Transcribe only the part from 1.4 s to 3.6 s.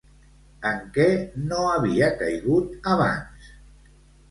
no havia caigut abans?